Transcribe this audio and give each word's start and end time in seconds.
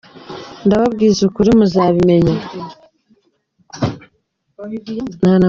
Ndababwiza 0.65 1.19
ukuri 1.29 1.49
muzabimenya 1.59 2.35